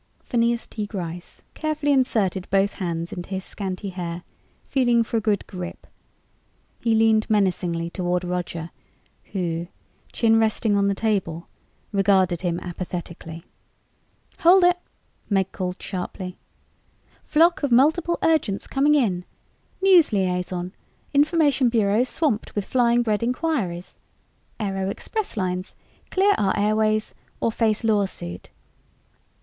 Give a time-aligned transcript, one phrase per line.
[0.23, 0.87] Phineas T.
[0.87, 4.23] Gryce carefully inserted both hands into his scanty hair,
[4.65, 5.85] feeling for a good grip.
[6.79, 8.71] He leaned menacingly toward Roger
[9.25, 9.67] who,
[10.11, 11.47] chin resting on the table,
[11.91, 13.43] regarded him apathetically.
[14.39, 14.79] "Hold it!"
[15.29, 16.39] Meg called sharply.
[17.23, 19.23] "Flock of multiple urgents coming in.
[19.83, 20.71] News Liaison:
[21.13, 23.99] information bureaus swamped with flying bread inquiries.
[24.59, 25.75] Aero expresslines:
[26.09, 28.49] Clear our airways or face law suit.